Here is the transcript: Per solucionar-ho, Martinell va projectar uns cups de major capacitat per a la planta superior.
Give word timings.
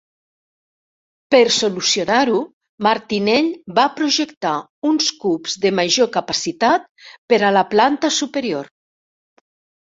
Per 1.35 1.41
solucionar-ho, 1.57 2.39
Martinell 2.87 3.51
va 3.81 3.85
projectar 4.01 4.55
uns 4.95 5.13
cups 5.27 5.61
de 5.67 5.75
major 5.83 6.13
capacitat 6.19 6.91
per 7.31 7.43
a 7.45 7.55
la 7.61 7.67
planta 7.77 8.15
superior. 8.21 8.77